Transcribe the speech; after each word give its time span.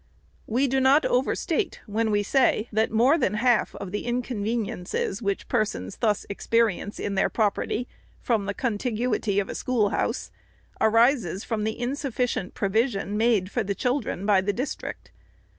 We 0.47 0.65
do 0.67 0.79
not 0.79 1.05
overstate, 1.05 1.79
when 1.85 2.09
we 2.09 2.23
say, 2.23 2.67
that 2.71 2.89
more 2.89 3.19
than 3.19 3.35
half 3.35 3.75
the 3.85 4.05
inconveniences 4.05 5.21
which 5.21 5.47
persons 5.47 5.97
thus 5.97 6.25
experience 6.27 6.99
in 6.99 7.13
their 7.13 7.29
property 7.29 7.87
from 8.19 8.47
the 8.47 8.55
contiguity 8.55 9.39
of 9.39 9.47
a 9.47 9.53
schoolhouse, 9.53 10.31
arises 10.81 11.43
from 11.43 11.65
the 11.65 11.79
insufficient 11.79 12.55
provision 12.55 13.15
made 13.15 13.51
for 13.51 13.63
the 13.63 13.75
children 13.75 14.25
by 14.25 14.41
the 14.41 14.53
district. 14.53 15.11